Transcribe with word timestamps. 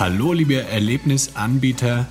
Hallo 0.00 0.32
liebe 0.32 0.62
Erlebnisanbieter, 0.62 2.08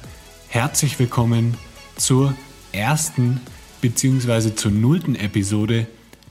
herzlich 0.48 1.00
willkommen 1.00 1.56
zur 1.96 2.36
ersten 2.72 3.42
bzw. 3.82 4.54
zur 4.54 4.70
nullten 4.70 5.16
Episode 5.16 5.88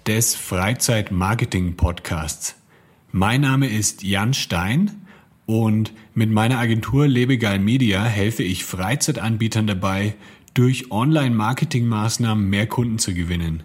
des 0.06 0.36
Freizeit 0.36 1.10
Marketing 1.10 1.74
Podcasts. 1.74 2.54
Mein 3.10 3.40
Name 3.40 3.66
ist 3.66 4.04
Jan 4.04 4.34
Stein 4.34 5.02
und 5.46 5.92
mit 6.14 6.30
meiner 6.30 6.60
Agentur 6.60 7.08
Lebegeil 7.08 7.58
Media 7.58 8.04
helfe 8.04 8.44
ich 8.44 8.64
Freizeitanbietern 8.64 9.66
dabei, 9.66 10.14
durch 10.54 10.92
Online-Marketing-Maßnahmen 10.92 12.48
mehr 12.48 12.68
Kunden 12.68 13.00
zu 13.00 13.14
gewinnen. 13.14 13.64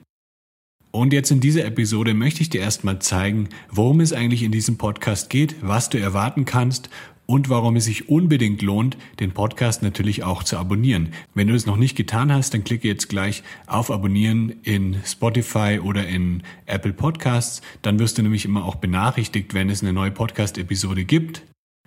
Und 0.90 1.12
jetzt 1.12 1.32
in 1.32 1.40
dieser 1.40 1.66
Episode 1.66 2.14
möchte 2.14 2.42
ich 2.42 2.50
dir 2.52 2.62
erstmal 2.62 3.00
zeigen, 3.00 3.50
worum 3.70 4.00
es 4.00 4.14
eigentlich 4.14 4.44
in 4.44 4.52
diesem 4.52 4.78
Podcast 4.78 5.32
geht, 5.32 5.56
was 5.62 5.90
du 5.90 6.00
erwarten 6.00 6.46
kannst 6.46 6.90
und 7.26 7.50
warum 7.50 7.76
es 7.76 7.86
sich 7.86 8.10
unbedingt 8.10 8.62
lohnt, 8.62 8.98
den 9.20 9.32
Podcast 9.32 9.82
natürlich 9.82 10.24
auch 10.24 10.44
zu 10.44 10.58
abonnieren. 10.58 11.10
Wenn 11.34 11.48
du 11.48 11.56
es 11.56 11.66
noch 11.66 11.78
nicht 11.78 11.96
getan 11.96 12.32
hast, 12.32 12.54
dann 12.54 12.64
klicke 12.64 12.88
jetzt 12.88 13.10
gleich 13.10 13.44
auf 13.66 13.92
Abonnieren 13.92 14.56
in 14.64 14.98
Spotify 15.06 15.80
oder 15.82 16.08
in 16.08 16.44
Apple 16.66 16.94
Podcasts. 16.94 17.62
Dann 17.82 18.00
wirst 18.00 18.18
du 18.18 18.24
nämlich 18.24 18.46
immer 18.46 18.66
auch 18.66 18.76
benachrichtigt, 18.76 19.54
wenn 19.54 19.70
es 19.70 19.82
eine 19.82 19.94
neue 19.94 20.12
Podcast-Episode 20.12 21.06
gibt. 21.06 21.44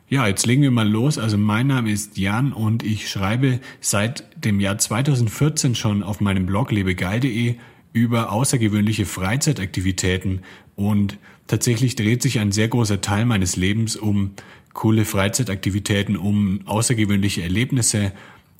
Ja, 0.08 0.26
jetzt 0.26 0.46
legen 0.46 0.62
wir 0.62 0.70
mal 0.70 0.88
los. 0.88 1.18
Also 1.18 1.36
mein 1.36 1.66
Name 1.66 1.90
ist 1.90 2.16
Jan 2.16 2.52
und 2.52 2.84
ich 2.84 3.10
schreibe 3.10 3.60
seit 3.80 4.24
dem 4.42 4.60
Jahr 4.60 4.78
2014 4.78 5.74
schon 5.74 6.02
auf 6.02 6.20
meinem 6.20 6.46
Blog 6.46 6.70
lebegeil.de 6.70 7.56
über 7.92 8.30
außergewöhnliche 8.30 9.04
Freizeitaktivitäten 9.04 10.42
und 10.76 11.18
tatsächlich 11.46 11.96
dreht 11.96 12.22
sich 12.22 12.38
ein 12.38 12.52
sehr 12.52 12.68
großer 12.68 13.00
Teil 13.00 13.24
meines 13.24 13.56
Lebens 13.56 13.96
um 13.96 14.32
coole 14.76 15.04
Freizeitaktivitäten, 15.04 16.16
um 16.16 16.60
außergewöhnliche 16.66 17.42
Erlebnisse. 17.42 18.12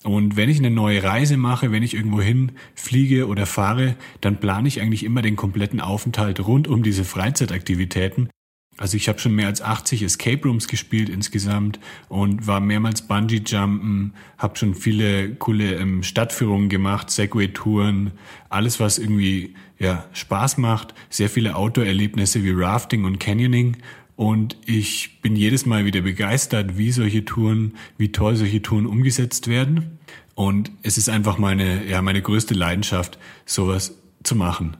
Und 0.03 0.35
wenn 0.35 0.49
ich 0.49 0.57
eine 0.57 0.71
neue 0.71 1.03
Reise 1.03 1.37
mache, 1.37 1.71
wenn 1.71 1.83
ich 1.83 1.93
irgendwo 1.93 2.21
hin 2.21 2.51
fliege 2.75 3.27
oder 3.27 3.45
fahre, 3.45 3.95
dann 4.19 4.39
plane 4.39 4.67
ich 4.67 4.81
eigentlich 4.81 5.03
immer 5.03 5.21
den 5.21 5.35
kompletten 5.35 5.79
Aufenthalt 5.79 6.45
rund 6.45 6.67
um 6.67 6.83
diese 6.83 7.05
Freizeitaktivitäten. 7.05 8.29
Also 8.79 8.95
ich 8.95 9.09
habe 9.09 9.17
schon 9.17 9.33
mehr 9.33 9.47
als 9.47 9.61
80 9.61 10.03
Escape 10.03 10.47
Rooms 10.47 10.67
gespielt 10.67 11.09
insgesamt 11.09 11.79
und 12.09 12.45
war 12.45 12.59
mehrmals 12.59 13.01
Bungee 13.01 13.41
Jumpen, 13.43 14.13
habe 14.37 14.55
schon 14.55 14.75
viele 14.75 15.33
coole 15.35 15.75
ähm, 15.75 16.03
Stadtführungen 16.03 16.69
gemacht, 16.69 17.09
Segway 17.09 17.47
Touren, 17.47 18.11
alles 18.49 18.79
was 18.79 18.99
irgendwie 18.99 19.55
ja 19.79 20.05
Spaß 20.13 20.57
macht, 20.57 20.93
sehr 21.09 21.29
viele 21.29 21.55
Outdoor-Erlebnisse 21.55 22.43
wie 22.43 22.51
Rafting 22.51 23.05
und 23.05 23.19
Canyoning 23.19 23.77
und 24.17 24.57
ich 24.65 25.21
bin 25.21 25.35
jedes 25.35 25.67
Mal 25.67 25.85
wieder 25.85 26.01
begeistert, 26.01 26.75
wie 26.75 26.91
solche 26.91 27.23
Touren, 27.23 27.75
wie 27.97 28.11
toll 28.11 28.35
solche 28.35 28.63
Touren 28.63 28.87
umgesetzt 28.87 29.47
werden. 29.47 29.99
Und 30.33 30.71
es 30.81 30.97
ist 30.97 31.07
einfach 31.07 31.37
meine, 31.37 31.85
ja, 31.85 32.01
meine 32.01 32.23
größte 32.23 32.55
Leidenschaft, 32.55 33.19
sowas 33.45 33.95
zu 34.23 34.35
machen. 34.35 34.75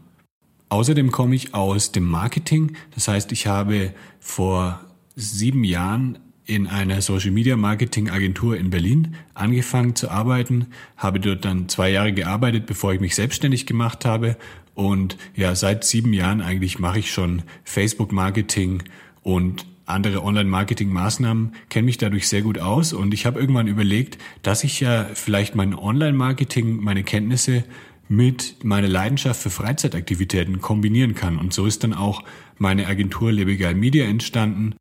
Außerdem 0.69 1.12
komme 1.12 1.35
ich 1.35 1.53
aus 1.53 1.91
dem 1.91 2.06
Marketing. 2.06 2.75
Das 2.95 3.07
heißt, 3.07 3.31
ich 3.31 3.45
habe 3.45 3.94
vor 4.19 4.81
sieben 5.16 5.63
Jahren 5.63 6.17
in 6.45 6.66
einer 6.66 7.01
Social 7.01 7.31
Media 7.31 7.57
Marketing 7.57 8.09
Agentur 8.09 8.57
in 8.57 8.72
Berlin 8.72 9.16
angefangen 9.35 9.95
zu 9.95 10.09
arbeiten, 10.09 10.67
habe 10.95 11.19
dort 11.19 11.45
dann 11.45 11.69
zwei 11.69 11.91
Jahre 11.91 12.12
gearbeitet, 12.12 12.66
bevor 12.66 12.94
ich 12.94 13.01
mich 13.01 13.13
selbstständig 13.13 13.67
gemacht 13.67 14.03
habe. 14.03 14.35
Und 14.73 15.17
ja, 15.35 15.53
seit 15.53 15.83
sieben 15.83 16.13
Jahren 16.13 16.41
eigentlich 16.41 16.79
mache 16.79 17.00
ich 17.00 17.12
schon 17.12 17.44
Facebook 17.63 18.12
Marketing 18.12 18.81
und 19.27 19.65
andere 19.85 20.23
Online-Marketing-Maßnahmen 20.23 21.51
kenne 21.67 21.88
mich 21.88 21.97
dadurch 21.97 22.29
sehr 22.29 22.41
gut 22.43 22.59
aus 22.59 22.93
und 22.93 23.13
ich 23.13 23.25
habe 23.25 23.41
irgendwann 23.41 23.67
überlegt, 23.67 24.17
dass 24.41 24.63
ich 24.63 24.79
ja 24.79 25.05
vielleicht 25.15 25.53
mein 25.53 25.75
Online-Marketing, 25.75 26.77
meine 26.77 27.03
Kenntnisse 27.03 27.65
mit 28.07 28.63
meiner 28.63 28.88
Leidenschaft 28.88 29.41
für 29.41 29.49
Freizeitaktivitäten 29.49 30.61
kombinieren 30.61 31.13
kann. 31.13 31.38
Und 31.38 31.51
so 31.51 31.65
ist 31.65 31.83
dann 31.83 31.93
auch 31.93 32.23
meine 32.57 32.88
Agentur 32.88 33.33
Lebegeil 33.33 33.75
Media 33.75 34.05
entstanden. 34.05 34.75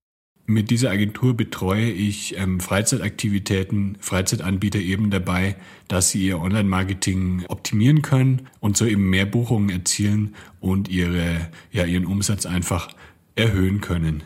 Mit 0.46 0.70
dieser 0.70 0.92
Agentur 0.92 1.36
betreue 1.36 1.90
ich 1.90 2.38
ähm, 2.38 2.60
Freizeitaktivitäten, 2.60 3.98
Freizeitanbieter 3.98 4.78
eben 4.78 5.10
dabei, 5.10 5.56
dass 5.88 6.10
sie 6.10 6.24
ihr 6.24 6.38
Online-Marketing 6.40 7.46
optimieren 7.48 8.02
können 8.02 8.42
und 8.60 8.76
so 8.76 8.86
eben 8.86 9.10
mehr 9.10 9.26
Buchungen 9.26 9.70
erzielen 9.70 10.36
und 10.60 10.88
ihre, 10.88 11.50
ja, 11.72 11.84
ihren 11.84 12.06
Umsatz 12.06 12.46
einfach 12.46 12.90
erhöhen 13.34 13.80
können. 13.80 14.22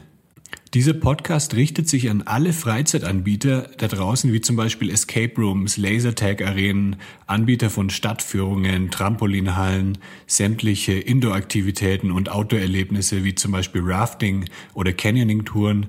Dieser 0.73 0.93
Podcast 0.93 1.55
richtet 1.57 1.89
sich 1.89 2.11
an 2.11 2.23
alle 2.23 2.53
Freizeitanbieter 2.53 3.71
da 3.77 3.89
draußen, 3.89 4.33
wie 4.33 4.41
zum 4.41 4.55
Beispiel 4.55 4.89
Escape 4.91 5.35
Rooms, 5.37 5.77
Lasertag-Arenen, 5.77 6.95
Anbieter 7.27 7.71
von 7.71 7.91
Stadtführungen, 7.91 8.89
Trampolinhallen, 8.93 9.99
sämtliche 10.29 10.93
Indoor-Aktivitäten 10.93 12.13
und 12.13 12.29
Outdoor-Erlebnisse 12.29 13.25
wie 13.25 13.35
zum 13.35 13.51
Beispiel 13.51 13.83
Rafting 13.85 14.45
oder 14.73 14.93
Canyoning-Touren. 14.93 15.87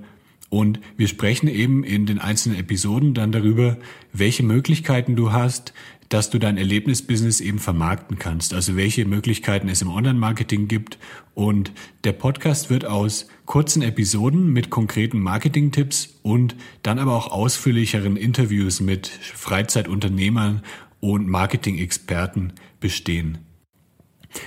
Und 0.49 0.79
wir 0.97 1.07
sprechen 1.07 1.47
eben 1.47 1.83
in 1.83 2.07
den 2.07 2.17
einzelnen 2.17 2.57
Episoden 2.57 3.13
dann 3.13 3.31
darüber, 3.31 3.77
welche 4.13 4.41
Möglichkeiten 4.41 5.15
du 5.15 5.31
hast, 5.31 5.73
dass 6.11 6.29
du 6.29 6.39
dein 6.39 6.57
Erlebnisbusiness 6.57 7.39
eben 7.39 7.57
vermarkten 7.57 8.19
kannst. 8.19 8.53
Also 8.53 8.75
welche 8.75 9.05
Möglichkeiten 9.05 9.69
es 9.69 9.81
im 9.81 9.89
Online-Marketing 9.89 10.67
gibt. 10.67 10.99
Und 11.33 11.71
der 12.03 12.11
Podcast 12.11 12.69
wird 12.69 12.83
aus 12.85 13.27
kurzen 13.45 13.81
Episoden 13.81 14.51
mit 14.51 14.69
konkreten 14.69 15.21
Marketing-Tipps 15.21 16.19
und 16.21 16.57
dann 16.83 16.99
aber 16.99 17.15
auch 17.15 17.31
ausführlicheren 17.31 18.17
Interviews 18.17 18.81
mit 18.81 19.07
Freizeitunternehmern 19.07 20.63
und 20.99 21.29
Marketing-Experten 21.29 22.53
bestehen. 22.81 23.37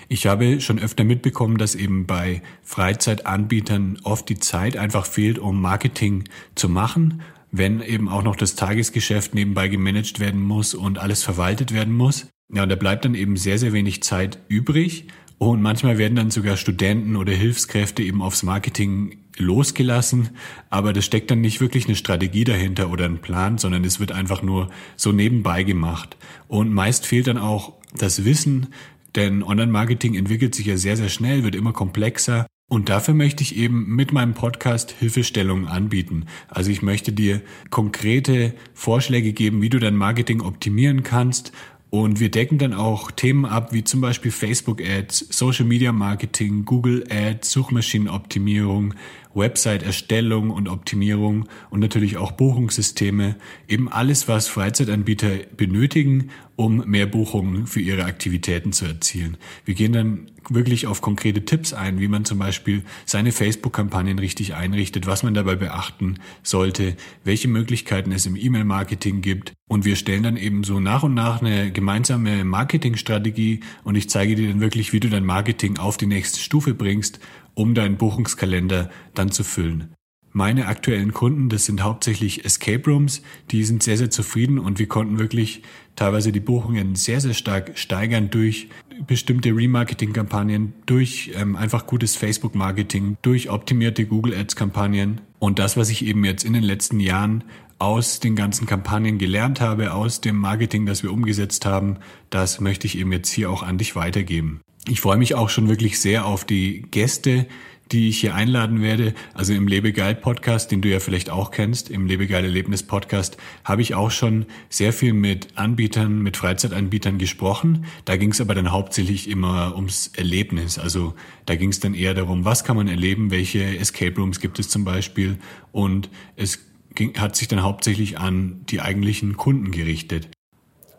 Ich 0.08 0.26
habe 0.26 0.60
schon 0.60 0.78
öfter 0.78 1.04
mitbekommen, 1.04 1.56
dass 1.56 1.74
eben 1.74 2.04
bei 2.06 2.42
Freizeitanbietern 2.62 4.00
oft 4.02 4.28
die 4.28 4.38
Zeit 4.38 4.76
einfach 4.76 5.06
fehlt, 5.06 5.38
um 5.38 5.62
Marketing 5.62 6.24
zu 6.54 6.68
machen 6.68 7.22
wenn 7.56 7.80
eben 7.80 8.08
auch 8.08 8.24
noch 8.24 8.34
das 8.34 8.56
Tagesgeschäft 8.56 9.32
nebenbei 9.34 9.68
gemanagt 9.68 10.18
werden 10.18 10.42
muss 10.42 10.74
und 10.74 10.98
alles 10.98 11.22
verwaltet 11.22 11.72
werden 11.72 11.94
muss. 11.94 12.26
Ja, 12.52 12.64
und 12.64 12.68
da 12.68 12.74
bleibt 12.74 13.04
dann 13.04 13.14
eben 13.14 13.36
sehr, 13.36 13.58
sehr 13.58 13.72
wenig 13.72 14.02
Zeit 14.02 14.40
übrig. 14.48 15.06
Und 15.38 15.62
manchmal 15.62 15.96
werden 15.96 16.16
dann 16.16 16.30
sogar 16.32 16.56
Studenten 16.56 17.14
oder 17.14 17.32
Hilfskräfte 17.32 18.02
eben 18.02 18.22
aufs 18.22 18.42
Marketing 18.42 19.18
losgelassen, 19.36 20.30
aber 20.70 20.92
da 20.92 21.02
steckt 21.02 21.30
dann 21.30 21.40
nicht 21.40 21.60
wirklich 21.60 21.86
eine 21.86 21.96
Strategie 21.96 22.44
dahinter 22.44 22.90
oder 22.90 23.04
ein 23.04 23.18
Plan, 23.18 23.58
sondern 23.58 23.84
es 23.84 23.98
wird 23.98 24.12
einfach 24.12 24.42
nur 24.42 24.70
so 24.96 25.12
nebenbei 25.12 25.64
gemacht. 25.64 26.16
Und 26.48 26.72
meist 26.72 27.06
fehlt 27.06 27.26
dann 27.26 27.38
auch 27.38 27.74
das 27.96 28.24
Wissen, 28.24 28.68
denn 29.16 29.42
Online-Marketing 29.42 30.14
entwickelt 30.14 30.54
sich 30.54 30.66
ja 30.66 30.76
sehr, 30.76 30.96
sehr 30.96 31.08
schnell, 31.08 31.44
wird 31.44 31.54
immer 31.54 31.72
komplexer 31.72 32.46
und 32.68 32.88
dafür 32.88 33.14
möchte 33.14 33.42
ich 33.42 33.56
eben 33.56 33.94
mit 33.94 34.12
meinem 34.12 34.34
Podcast 34.34 34.90
Hilfestellungen 34.98 35.68
anbieten. 35.68 36.24
Also 36.48 36.70
ich 36.70 36.82
möchte 36.82 37.12
dir 37.12 37.42
konkrete 37.70 38.54
Vorschläge 38.72 39.32
geben, 39.32 39.60
wie 39.60 39.68
du 39.68 39.78
dein 39.78 39.96
Marketing 39.96 40.40
optimieren 40.40 41.02
kannst. 41.02 41.52
Und 41.90 42.18
wir 42.18 42.30
decken 42.30 42.58
dann 42.58 42.72
auch 42.74 43.12
Themen 43.12 43.44
ab, 43.44 43.72
wie 43.72 43.84
zum 43.84 44.00
Beispiel 44.00 44.32
Facebook 44.32 44.80
Ads, 44.80 45.26
Social 45.30 45.64
Media 45.64 45.92
Marketing, 45.92 46.64
Google 46.64 47.04
Ads, 47.08 47.52
Suchmaschinenoptimierung 47.52 48.94
Website-Erstellung 49.34 50.50
und 50.50 50.68
Optimierung 50.68 51.48
und 51.70 51.80
natürlich 51.80 52.16
auch 52.16 52.32
Buchungssysteme. 52.32 53.36
Eben 53.68 53.90
alles, 53.90 54.28
was 54.28 54.48
Freizeitanbieter 54.48 55.30
benötigen, 55.56 56.30
um 56.56 56.84
mehr 56.86 57.06
Buchungen 57.06 57.66
für 57.66 57.80
ihre 57.80 58.04
Aktivitäten 58.04 58.72
zu 58.72 58.84
erzielen. 58.84 59.36
Wir 59.64 59.74
gehen 59.74 59.92
dann 59.92 60.30
wirklich 60.48 60.86
auf 60.86 61.00
konkrete 61.00 61.44
Tipps 61.44 61.72
ein, 61.72 62.00
wie 62.00 62.08
man 62.08 62.24
zum 62.24 62.38
Beispiel 62.38 62.82
seine 63.06 63.32
Facebook-Kampagnen 63.32 64.18
richtig 64.18 64.54
einrichtet, 64.54 65.06
was 65.06 65.22
man 65.22 65.34
dabei 65.34 65.56
beachten 65.56 66.18
sollte, 66.42 66.96
welche 67.24 67.48
Möglichkeiten 67.48 68.12
es 68.12 68.26
im 68.26 68.36
E-Mail-Marketing 68.36 69.20
gibt. 69.20 69.52
Und 69.68 69.84
wir 69.84 69.96
stellen 69.96 70.22
dann 70.22 70.36
eben 70.36 70.62
so 70.62 70.80
nach 70.80 71.02
und 71.02 71.14
nach 71.14 71.40
eine 71.40 71.72
gemeinsame 71.72 72.44
Marketingstrategie 72.44 73.60
und 73.82 73.96
ich 73.96 74.10
zeige 74.10 74.34
dir 74.34 74.48
dann 74.48 74.60
wirklich, 74.60 74.92
wie 74.92 75.00
du 75.00 75.08
dein 75.08 75.24
Marketing 75.24 75.78
auf 75.78 75.96
die 75.96 76.06
nächste 76.06 76.38
Stufe 76.38 76.74
bringst, 76.74 77.18
um 77.54 77.74
deinen 77.74 77.96
Buchungskalender 77.96 78.90
dann 79.14 79.30
zu 79.30 79.44
füllen. 79.44 79.94
Meine 80.36 80.66
aktuellen 80.66 81.12
Kunden, 81.12 81.48
das 81.48 81.64
sind 81.64 81.84
hauptsächlich 81.84 82.44
Escape 82.44 82.90
Rooms, 82.90 83.22
die 83.52 83.62
sind 83.62 83.84
sehr, 83.84 83.96
sehr 83.96 84.10
zufrieden 84.10 84.58
und 84.58 84.80
wir 84.80 84.88
konnten 84.88 85.20
wirklich 85.20 85.62
teilweise 85.94 86.32
die 86.32 86.40
Buchungen 86.40 86.96
sehr, 86.96 87.20
sehr 87.20 87.34
stark 87.34 87.78
steigern 87.78 88.30
durch 88.30 88.68
bestimmte 89.06 89.50
Remarketing-Kampagnen, 89.50 90.72
durch 90.86 91.30
ähm, 91.36 91.54
einfach 91.54 91.86
gutes 91.86 92.16
Facebook-Marketing, 92.16 93.16
durch 93.22 93.48
optimierte 93.48 94.06
Google 94.06 94.34
Ads-Kampagnen. 94.34 95.20
Und 95.38 95.60
das, 95.60 95.76
was 95.76 95.88
ich 95.88 96.04
eben 96.04 96.24
jetzt 96.24 96.44
in 96.44 96.54
den 96.54 96.64
letzten 96.64 96.98
Jahren 96.98 97.44
aus 97.78 98.18
den 98.18 98.34
ganzen 98.34 98.66
Kampagnen 98.66 99.18
gelernt 99.18 99.60
habe, 99.60 99.92
aus 99.92 100.20
dem 100.20 100.36
Marketing, 100.36 100.84
das 100.84 101.04
wir 101.04 101.12
umgesetzt 101.12 101.64
haben, 101.64 101.98
das 102.30 102.60
möchte 102.60 102.88
ich 102.88 102.98
eben 102.98 103.12
jetzt 103.12 103.30
hier 103.30 103.50
auch 103.50 103.62
an 103.62 103.78
dich 103.78 103.94
weitergeben. 103.94 104.62
Ich 104.86 105.00
freue 105.00 105.16
mich 105.16 105.34
auch 105.34 105.48
schon 105.48 105.68
wirklich 105.68 105.98
sehr 105.98 106.26
auf 106.26 106.44
die 106.44 106.82
Gäste, 106.90 107.46
die 107.90 108.08
ich 108.08 108.20
hier 108.20 108.34
einladen 108.34 108.82
werde. 108.82 109.14
Also 109.32 109.54
im 109.54 109.66
Lebegeil 109.66 110.14
Podcast, 110.14 110.70
den 110.70 110.82
du 110.82 110.90
ja 110.90 111.00
vielleicht 111.00 111.30
auch 111.30 111.50
kennst, 111.50 111.90
im 111.90 112.06
Lebegeil 112.06 112.44
Erlebnis 112.44 112.82
Podcast, 112.82 113.38
habe 113.64 113.80
ich 113.80 113.94
auch 113.94 114.10
schon 114.10 114.44
sehr 114.68 114.92
viel 114.92 115.14
mit 115.14 115.56
Anbietern, 115.56 116.20
mit 116.20 116.36
Freizeitanbietern 116.36 117.16
gesprochen. 117.16 117.86
Da 118.04 118.16
ging 118.16 118.32
es 118.32 118.42
aber 118.42 118.54
dann 118.54 118.72
hauptsächlich 118.72 119.30
immer 119.30 119.74
ums 119.74 120.08
Erlebnis. 120.16 120.78
Also 120.78 121.14
da 121.46 121.56
ging 121.56 121.70
es 121.70 121.80
dann 121.80 121.94
eher 121.94 122.12
darum, 122.12 122.44
was 122.44 122.64
kann 122.64 122.76
man 122.76 122.88
erleben, 122.88 123.30
welche 123.30 123.78
Escape 123.78 124.16
Rooms 124.16 124.40
gibt 124.40 124.58
es 124.58 124.68
zum 124.68 124.84
Beispiel. 124.84 125.38
Und 125.72 126.10
es 126.36 126.58
ging, 126.94 127.18
hat 127.18 127.36
sich 127.36 127.48
dann 127.48 127.62
hauptsächlich 127.62 128.18
an 128.18 128.64
die 128.68 128.80
eigentlichen 128.80 129.36
Kunden 129.38 129.70
gerichtet. 129.70 130.28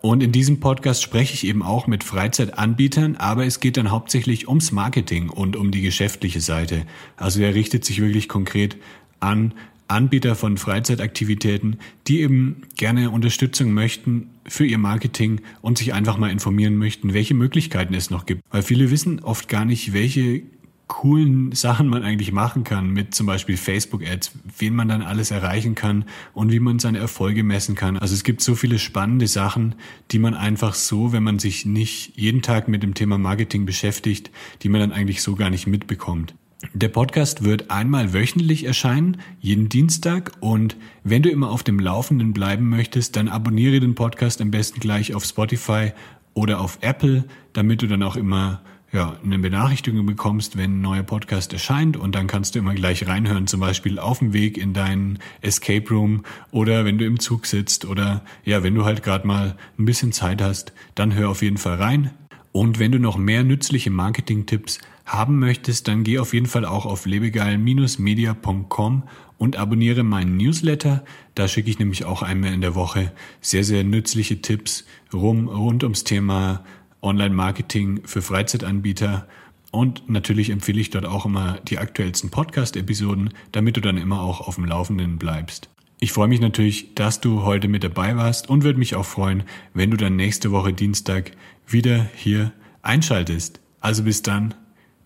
Und 0.06 0.22
in 0.22 0.32
diesem 0.32 0.60
Podcast 0.60 1.02
spreche 1.02 1.34
ich 1.34 1.48
eben 1.48 1.64
auch 1.64 1.88
mit 1.88 2.04
Freizeitanbietern, 2.04 3.16
aber 3.16 3.48
es 3.48 3.60
geht 3.60 3.76
dann 3.76 3.90
hauptsächlich 3.90 4.48
ums 4.48 4.72
Marketing 4.72 5.30
und 5.32 5.56
um 5.56 5.72
die 5.72 5.82
geschäftliche 5.82 6.42
Seite. 6.42 6.86
Also 7.18 7.42
er 7.42 7.56
richtet 7.56 7.86
sich 7.86 8.00
wirklich 8.00 8.30
konkret 8.30 8.78
an 9.20 9.56
Anbieter 9.88 10.36
von 10.36 10.60
Freizeitaktivitäten, 10.60 11.80
die 12.06 12.22
eben 12.22 12.62
gerne 12.76 13.10
Unterstützung 13.10 13.72
möchten 13.72 14.30
für 14.46 14.68
ihr 14.68 14.78
Marketing 14.78 15.42
und 15.64 15.80
sich 15.80 15.96
einfach 15.96 16.18
mal 16.18 16.30
informieren 16.30 16.76
möchten, 16.76 17.16
welche 17.16 17.34
Möglichkeiten 17.34 17.96
es 17.96 18.12
noch 18.12 18.28
gibt. 18.28 18.44
Weil 18.52 18.62
viele 18.62 18.92
wissen 18.92 19.24
oft 19.24 19.50
gar 19.50 19.66
nicht, 19.66 19.92
welche 19.94 20.44
coolen 20.88 21.52
Sachen 21.52 21.88
man 21.88 22.04
eigentlich 22.04 22.32
machen 22.32 22.64
kann 22.64 22.90
mit 22.90 23.16
zum 23.16 23.26
Beispiel 23.26 23.58
Facebook-Ads, 23.58 24.32
wen 24.58 24.76
man 24.76 24.88
dann 24.88 25.02
alles 25.02 25.32
erreichen 25.32 25.76
kann 25.76 26.06
und 26.34 26.52
wie 26.52 26.60
man 26.60 26.80
seine 26.80 27.00
Erfolge 27.00 27.44
messen 27.44 27.76
kann. 27.76 27.98
Also 27.98 28.14
es 28.14 28.24
gibt 28.24 28.42
so 28.42 28.56
viele 28.56 28.78
spannende 28.78 29.28
Sachen, 29.28 29.76
die 30.12 30.20
man 30.20 30.36
einfach 30.36 30.74
so, 30.76 31.12
wenn 31.12 31.24
man 31.24 31.40
sich 31.40 31.66
nicht 31.66 32.14
jeden 32.16 32.42
Tag 32.42 32.68
mit 32.68 32.84
dem 32.84 32.94
Thema 32.94 33.18
Marketing 33.18 33.66
beschäftigt, 33.66 34.32
die 34.62 34.70
man 34.70 34.82
dann 34.82 34.92
eigentlich 34.92 35.22
so 35.24 35.36
gar 35.36 35.50
nicht 35.50 35.66
mitbekommt. 35.66 36.36
Der 36.74 36.90
Podcast 36.90 37.44
wird 37.44 37.70
einmal 37.70 38.14
wöchentlich 38.14 38.64
erscheinen, 38.64 39.18
jeden 39.40 39.70
Dienstag. 39.70 40.32
Und 40.40 40.78
wenn 41.04 41.22
du 41.22 41.30
immer 41.30 41.52
auf 41.52 41.64
dem 41.64 41.80
Laufenden 41.80 42.34
bleiben 42.34 42.70
möchtest, 42.70 43.16
dann 43.16 43.28
abonniere 43.28 43.80
den 43.80 43.96
Podcast 43.96 44.42
am 44.42 44.52
besten 44.52 44.80
gleich 44.80 45.14
auf 45.14 45.26
Spotify 45.26 45.92
oder 46.34 46.60
auf 46.60 46.80
Apple, 46.82 47.26
damit 47.54 47.82
du 47.82 47.88
dann 47.88 48.04
auch 48.04 48.16
immer 48.16 48.62
ja, 48.92 49.18
eine 49.24 49.40
Benachrichtigung 49.40 50.06
bekommst, 50.06 50.58
wenn 50.58 50.78
ein 50.78 50.82
neuer 50.82 51.04
Podcast 51.04 51.52
erscheint 51.54 51.98
und 51.98 52.16
dann 52.16 52.28
kannst 52.28 52.56
du 52.56 52.60
immer 52.60 52.74
gleich 52.74 53.08
reinhören, 53.08 53.48
zum 53.48 53.60
Beispiel 53.60 54.00
auf 54.00 54.20
dem 54.20 54.32
Weg 54.34 54.58
in 54.58 54.74
deinen 54.74 55.20
Escape 55.42 55.90
Room 55.90 56.24
oder 56.52 56.86
wenn 56.86 56.98
du 56.98 57.06
im 57.06 57.20
Zug 57.20 57.46
sitzt 57.46 57.86
oder 57.86 58.24
ja, 58.46 58.64
wenn 58.64 58.74
du 58.76 58.86
halt 58.86 59.04
gerade 59.04 59.28
mal 59.28 59.58
ein 59.78 59.86
bisschen 59.86 60.12
Zeit 60.12 60.42
hast, 60.42 60.72
dann 60.96 61.14
hör 61.14 61.30
auf 61.30 61.42
jeden 61.42 61.58
Fall 61.58 61.76
rein. 61.76 62.12
Und 62.52 62.80
wenn 62.80 62.94
du 62.94 63.00
noch 63.00 63.18
mehr 63.18 63.44
nützliche 63.44 63.90
Marketing-Tipps 63.90 64.80
haben 65.06 65.40
möchtest, 65.40 65.90
dann 65.90 66.06
geh 66.06 66.20
auf 66.20 66.34
jeden 66.34 66.46
Fall 66.46 66.64
auch 66.64 66.86
auf 66.86 67.06
lebegeil-media.com 67.06 69.04
und 69.38 69.58
abonniere 69.58 70.04
meinen 70.04 70.38
Newsletter. 70.38 71.04
Da 71.36 71.50
schicke 71.50 71.70
ich 71.70 71.80
nämlich 71.80 72.06
auch 72.06 72.22
einmal 72.22 72.54
in 72.54 72.62
der 72.62 72.76
Woche 72.76 73.12
sehr, 73.42 73.66
sehr 73.66 73.84
nützliche 73.84 74.42
Tipps 74.42 74.86
rum, 75.14 75.50
rund 75.50 75.84
ums 75.84 76.06
Thema 76.06 76.64
Online-Marketing 77.06 78.02
für 78.06 78.22
Freizeitanbieter. 78.22 79.28
Und 79.72 80.10
natürlich 80.10 80.50
empfehle 80.50 80.82
ich 80.82 80.90
dort 80.90 81.06
auch 81.06 81.26
immer 81.26 81.60
die 81.68 81.78
aktuellsten 81.78 82.32
Podcast-Episoden, 82.32 83.30
damit 83.52 83.78
du 83.78 83.82
dann 83.82 83.98
immer 83.98 84.22
auch 84.22 84.42
auf 84.48 84.56
dem 84.56 84.66
Laufenden 84.66 85.18
bleibst. 85.18 85.70
Ich 86.00 86.12
freue 86.12 86.28
mich 86.28 86.42
natürlich, 86.42 86.94
dass 86.96 87.22
du 87.22 87.44
heute 87.44 87.68
mit 87.68 87.84
dabei 87.84 88.18
warst 88.18 88.50
und 88.50 88.64
würde 88.64 88.80
mich 88.80 88.96
auch 88.96 89.06
freuen, 89.06 89.44
wenn 89.74 89.92
du 89.92 89.98
dann 89.98 90.18
nächste 90.18 90.52
Woche 90.52 90.74
Dienstag 90.74 91.32
wieder 91.68 92.06
hier 92.16 92.52
einschaltest. 92.82 93.62
Also 93.80 94.04
bis 94.04 94.22
dann, 94.22 94.54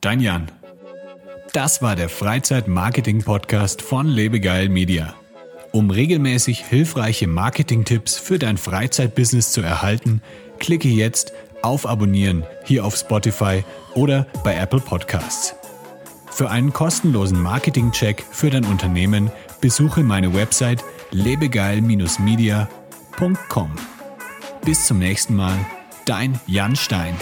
dein 0.01 0.19
Jan. 0.19 0.51
Das 1.53 1.81
war 1.81 1.95
der 1.95 2.09
Freizeit-Marketing-Podcast 2.09 3.81
von 3.81 4.07
Lebegeil 4.07 4.69
Media. 4.69 5.15
Um 5.71 5.91
regelmäßig 5.91 6.65
hilfreiche 6.65 7.27
Marketing-Tipps 7.27 8.17
für 8.17 8.39
dein 8.39 8.57
Freizeitbusiness 8.57 9.51
zu 9.51 9.61
erhalten, 9.61 10.21
klicke 10.59 10.89
jetzt 10.89 11.33
auf 11.61 11.88
Abonnieren 11.88 12.44
hier 12.65 12.83
auf 12.85 12.95
Spotify 12.95 13.63
oder 13.95 14.25
bei 14.44 14.56
Apple 14.56 14.79
Podcasts. 14.79 15.56
Für 16.31 16.50
einen 16.50 16.73
kostenlosen 16.73 17.39
Marketing-Check 17.41 18.23
für 18.31 18.50
dein 18.50 18.65
Unternehmen 18.65 19.31
besuche 19.61 20.03
meine 20.03 20.33
Website 20.33 20.83
lebegeil-media.com. 21.11 23.71
Bis 24.63 24.85
zum 24.85 25.00
nächsten 25.00 25.35
Mal, 25.35 25.57
dein 26.06 26.39
Jan 26.47 26.75
Stein. 26.75 27.15